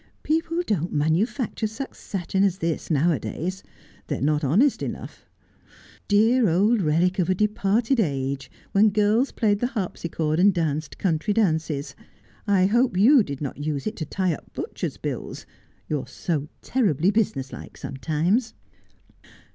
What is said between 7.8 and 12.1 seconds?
age, when girls played the harpsichord and danced country dances!